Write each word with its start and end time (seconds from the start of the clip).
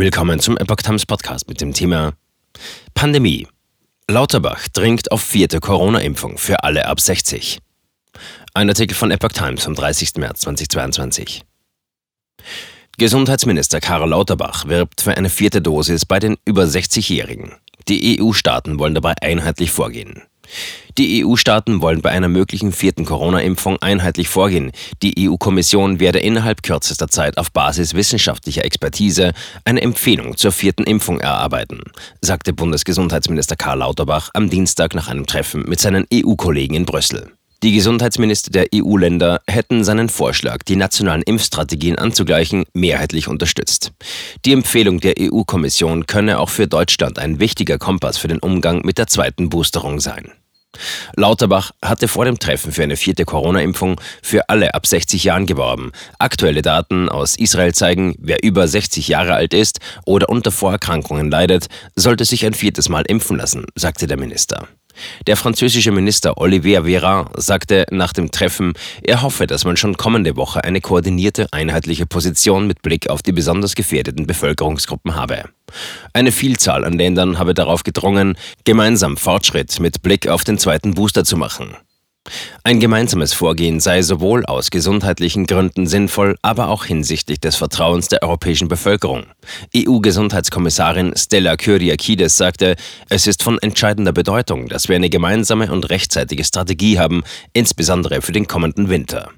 Willkommen 0.00 0.40
zum 0.40 0.56
Epoch 0.56 0.76
Times 0.76 1.04
Podcast 1.04 1.46
mit 1.46 1.60
dem 1.60 1.74
Thema 1.74 2.14
Pandemie. 2.94 3.46
Lauterbach 4.08 4.66
dringt 4.68 5.12
auf 5.12 5.20
vierte 5.20 5.60
Corona-Impfung 5.60 6.38
für 6.38 6.64
alle 6.64 6.86
ab 6.86 7.00
60. 7.00 7.58
Ein 8.54 8.70
Artikel 8.70 8.94
von 8.94 9.10
Epoch 9.10 9.32
Times 9.32 9.62
vom 9.62 9.74
30. 9.74 10.14
März 10.16 10.40
2022. 10.40 11.42
Gesundheitsminister 12.96 13.82
Karl 13.82 14.08
Lauterbach 14.08 14.66
wirbt 14.66 15.02
für 15.02 15.14
eine 15.18 15.28
vierte 15.28 15.60
Dosis 15.60 16.06
bei 16.06 16.18
den 16.18 16.38
über 16.46 16.62
60-Jährigen. 16.62 17.52
Die 17.88 18.18
EU-Staaten 18.22 18.78
wollen 18.78 18.94
dabei 18.94 19.12
einheitlich 19.20 19.70
vorgehen. 19.70 20.22
Die 21.00 21.24
EU-Staaten 21.24 21.80
wollen 21.80 22.02
bei 22.02 22.10
einer 22.10 22.28
möglichen 22.28 22.72
vierten 22.72 23.06
Corona-Impfung 23.06 23.80
einheitlich 23.80 24.28
vorgehen. 24.28 24.70
Die 25.02 25.30
EU-Kommission 25.30 25.98
werde 25.98 26.18
innerhalb 26.18 26.62
kürzester 26.62 27.08
Zeit 27.08 27.38
auf 27.38 27.52
Basis 27.52 27.94
wissenschaftlicher 27.94 28.66
Expertise 28.66 29.32
eine 29.64 29.80
Empfehlung 29.80 30.36
zur 30.36 30.52
vierten 30.52 30.84
Impfung 30.84 31.18
erarbeiten, 31.18 31.80
sagte 32.20 32.52
Bundesgesundheitsminister 32.52 33.56
Karl 33.56 33.78
Lauterbach 33.78 34.28
am 34.34 34.50
Dienstag 34.50 34.94
nach 34.94 35.08
einem 35.08 35.24
Treffen 35.24 35.64
mit 35.66 35.80
seinen 35.80 36.06
EU-Kollegen 36.12 36.74
in 36.74 36.84
Brüssel. 36.84 37.32
Die 37.62 37.72
Gesundheitsminister 37.72 38.50
der 38.50 38.66
EU-Länder 38.74 39.40
hätten 39.46 39.84
seinen 39.84 40.10
Vorschlag, 40.10 40.64
die 40.64 40.76
nationalen 40.76 41.22
Impfstrategien 41.22 41.96
anzugleichen, 41.96 42.66
mehrheitlich 42.74 43.26
unterstützt. 43.26 43.92
Die 44.44 44.52
Empfehlung 44.52 45.00
der 45.00 45.14
EU-Kommission 45.18 46.04
könne 46.04 46.40
auch 46.40 46.50
für 46.50 46.66
Deutschland 46.66 47.18
ein 47.18 47.40
wichtiger 47.40 47.78
Kompass 47.78 48.18
für 48.18 48.28
den 48.28 48.40
Umgang 48.40 48.82
mit 48.84 48.98
der 48.98 49.06
zweiten 49.06 49.48
Boosterung 49.48 49.98
sein. 49.98 50.32
Lauterbach 51.16 51.72
hatte 51.82 52.08
vor 52.08 52.24
dem 52.24 52.38
Treffen 52.38 52.72
für 52.72 52.82
eine 52.82 52.96
vierte 52.96 53.24
Corona-Impfung 53.24 54.00
für 54.22 54.48
alle 54.48 54.74
ab 54.74 54.86
60 54.86 55.24
Jahren 55.24 55.46
geworben. 55.46 55.92
Aktuelle 56.18 56.62
Daten 56.62 57.08
aus 57.08 57.36
Israel 57.36 57.74
zeigen, 57.74 58.14
wer 58.18 58.42
über 58.42 58.66
60 58.66 59.08
Jahre 59.08 59.34
alt 59.34 59.54
ist 59.54 59.80
oder 60.06 60.28
unter 60.28 60.50
Vorerkrankungen 60.50 61.30
leidet, 61.30 61.66
sollte 61.96 62.24
sich 62.24 62.46
ein 62.46 62.54
viertes 62.54 62.88
Mal 62.88 63.02
impfen 63.02 63.36
lassen, 63.36 63.66
sagte 63.74 64.06
der 64.06 64.16
Minister. 64.16 64.68
Der 65.26 65.36
französische 65.36 65.92
Minister 65.92 66.38
Olivier 66.38 66.84
Véran 66.84 67.28
sagte 67.36 67.86
nach 67.90 68.12
dem 68.12 68.30
Treffen, 68.30 68.74
er 69.02 69.22
hoffe, 69.22 69.46
dass 69.46 69.64
man 69.64 69.76
schon 69.76 69.96
kommende 69.96 70.36
Woche 70.36 70.64
eine 70.64 70.80
koordinierte, 70.80 71.46
einheitliche 71.52 72.06
Position 72.06 72.66
mit 72.66 72.82
Blick 72.82 73.08
auf 73.08 73.22
die 73.22 73.32
besonders 73.32 73.74
gefährdeten 73.74 74.26
Bevölkerungsgruppen 74.26 75.14
habe. 75.14 75.44
Eine 76.12 76.32
Vielzahl 76.32 76.84
an 76.84 76.94
Ländern 76.94 77.38
habe 77.38 77.54
darauf 77.54 77.82
gedrungen, 77.82 78.36
gemeinsam 78.64 79.16
Fortschritt 79.16 79.78
mit 79.80 80.02
Blick 80.02 80.28
auf 80.28 80.44
den 80.44 80.58
zweiten 80.58 80.94
Booster 80.94 81.24
zu 81.24 81.36
machen. 81.36 81.76
Ein 82.62 82.78
gemeinsames 82.80 83.32
Vorgehen 83.32 83.80
sei 83.80 84.02
sowohl 84.02 84.44
aus 84.44 84.70
gesundheitlichen 84.70 85.46
Gründen 85.46 85.86
sinnvoll, 85.86 86.36
aber 86.42 86.68
auch 86.68 86.84
hinsichtlich 86.84 87.40
des 87.40 87.56
Vertrauens 87.56 88.08
der 88.08 88.22
europäischen 88.22 88.68
Bevölkerung. 88.68 89.24
EU-Gesundheitskommissarin 89.74 91.14
Stella 91.16 91.56
Kyriakides 91.56 92.36
sagte, 92.36 92.76
es 93.08 93.26
ist 93.26 93.42
von 93.42 93.58
entscheidender 93.60 94.12
Bedeutung, 94.12 94.68
dass 94.68 94.88
wir 94.88 94.96
eine 94.96 95.10
gemeinsame 95.10 95.72
und 95.72 95.88
rechtzeitige 95.88 96.44
Strategie 96.44 96.98
haben, 96.98 97.22
insbesondere 97.54 98.20
für 98.20 98.32
den 98.32 98.46
kommenden 98.46 98.90
Winter. 98.90 99.30